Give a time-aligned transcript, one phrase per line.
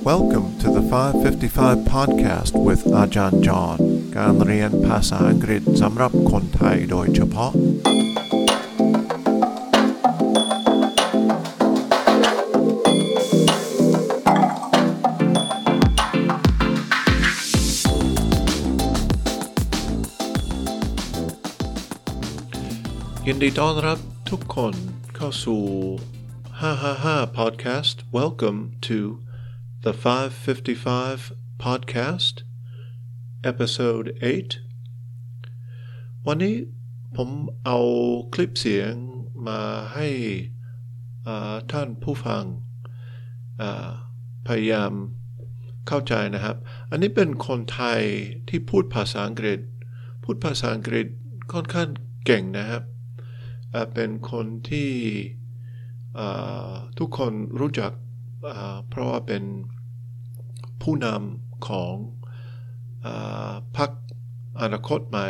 [0.00, 3.78] Welcome to the 555 podcast with Ajahn John
[4.16, 7.52] การเรียนภาษาอังกฤษสำหรับคนไทยโดยเฉพาะ
[23.26, 23.98] ยินดีต้อนรับ
[24.30, 24.74] ทุกคน
[25.16, 25.62] เข้าสู่
[26.60, 28.98] 555 podcast welcome to
[29.83, 32.35] the 555 podcast
[33.43, 34.57] episode 8
[36.27, 36.55] วันนี้
[37.17, 37.29] ผม
[37.65, 37.79] เอา
[38.33, 38.93] คลิปเสียง
[39.47, 39.61] มา
[39.93, 40.07] ให้
[41.71, 42.43] ท่านผู้ฟัง
[44.47, 44.91] พยายาม
[45.87, 46.55] เข้าใจนะครับ
[46.89, 48.01] อันนี้เป็นคนไทย
[48.49, 49.59] ที่พูดภาษาอังกฤษ
[50.23, 51.07] พูดภาษาอังกฤษ
[51.53, 51.89] ค่อนข้าง
[52.25, 52.83] เก่งนะครับ
[53.93, 54.91] เป็นคนที่
[56.99, 57.91] ทุกคนรู้จัก
[58.88, 59.44] เพราะว่าเป็น
[60.82, 61.94] ผู้นำของ
[63.06, 63.90] อาพรรค
[64.60, 65.28] อนาคตใหม่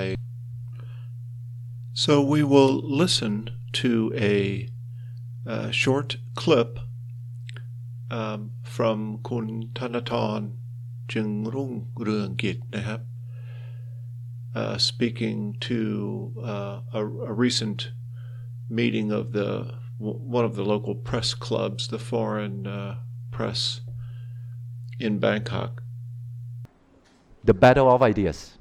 [2.04, 3.34] so we will listen
[3.80, 3.90] to
[4.32, 4.34] a,
[5.52, 6.10] uh short
[6.40, 6.70] clip
[8.18, 8.40] um,
[8.74, 9.46] from คุณ
[9.78, 10.40] ธนทร
[11.12, 13.00] จึงรุ่งเรืองกิจนะครับ
[14.60, 15.38] uh, speaking
[15.68, 17.90] to uh, a, a recent
[18.68, 19.50] meeting of the
[19.98, 22.96] one of the local press clubs, the foreign uh,
[23.31, 23.81] press
[24.99, 25.81] in Bangkok.
[27.43, 28.57] the battle of ideas.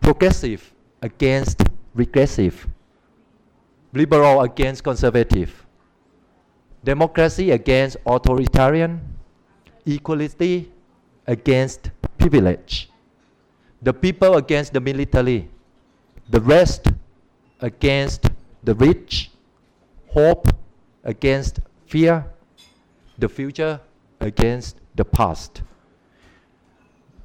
[0.00, 1.62] Progressive against
[1.94, 2.66] regressive.
[3.92, 5.66] Liberal against conservative.
[6.84, 9.00] Democracy against authoritarian.
[9.84, 10.70] Equality
[11.26, 12.88] against privilege.
[13.82, 15.48] The people against the military.
[16.28, 16.86] The rest
[17.60, 18.30] against
[18.62, 19.30] the rich.
[20.08, 20.46] Hope
[21.02, 22.24] against fear.
[23.20, 23.80] The future
[24.18, 25.60] against the past.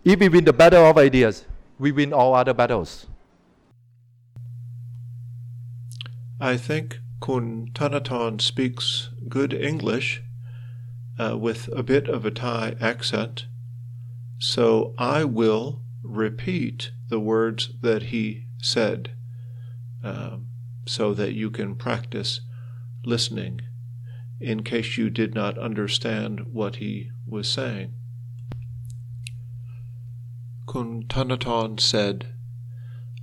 [0.03, 1.45] If we win the battle of ideas,
[1.79, 3.07] we win all other battles.
[6.37, 10.21] I think Kun Thanathorn speaks good English
[11.17, 13.45] uh, with a bit of a Thai accent,
[14.37, 19.11] so I will repeat the words that he said
[20.03, 20.47] um,
[20.85, 22.41] so that you can practice
[23.05, 23.61] listening
[24.39, 27.93] in case you did not understand what he was saying.
[30.67, 32.27] Kun Thanathorn said,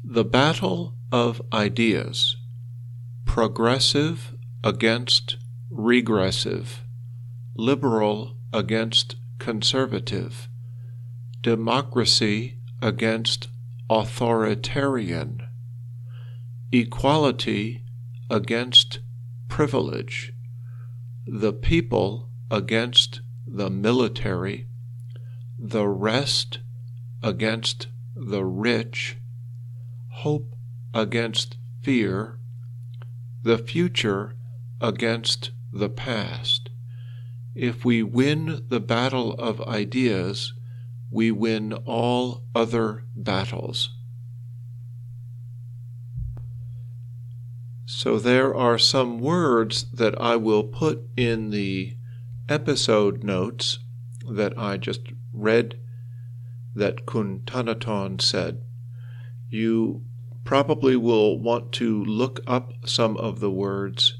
[0.04, 2.36] The battle of ideas,
[3.26, 4.34] progressive
[4.64, 5.36] against
[5.70, 6.82] regressive,
[7.54, 10.48] liberal against conservative,
[11.40, 13.48] democracy against
[13.90, 15.42] authoritarian,
[16.70, 17.82] equality
[18.30, 19.00] against
[19.48, 20.31] privilege,
[21.26, 24.66] the people against the military,
[25.58, 26.58] the rest
[27.22, 29.18] against the rich,
[30.10, 30.54] hope
[30.92, 32.38] against fear,
[33.42, 34.34] the future
[34.80, 36.70] against the past.
[37.54, 40.54] If we win the battle of ideas,
[41.10, 43.90] we win all other battles.
[47.84, 51.96] So there are some words that I will put in the
[52.48, 53.78] episode notes
[54.30, 55.00] that I just
[55.32, 55.78] read
[56.74, 58.62] that Kun Thanathorn said.
[59.48, 60.04] You
[60.44, 64.18] probably will want to look up some of the words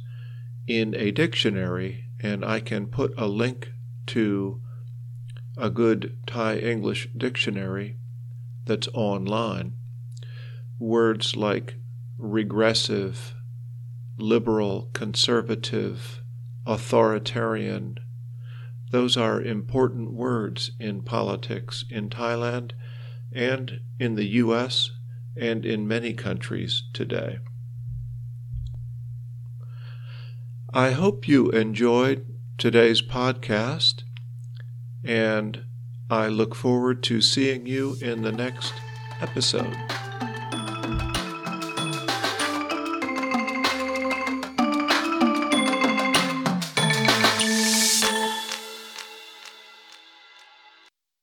[0.67, 3.73] in a dictionary, and I can put a link
[4.09, 4.61] to
[5.57, 7.99] a good Thai English dictionary
[8.65, 9.75] that's online.
[10.79, 11.77] Words like
[12.19, 13.35] regressive,
[14.23, 16.23] liberal, conservative,
[16.65, 17.99] authoritarian,
[18.91, 22.73] those are important words in politics in Thailand
[23.33, 24.93] and in the U.S.
[25.37, 27.39] and in many countries today.
[30.73, 32.25] I hope you enjoyed
[32.59, 34.05] today's podcast,
[35.03, 35.65] and
[36.09, 38.73] I look forward to seeing you in the next
[39.21, 39.77] episode.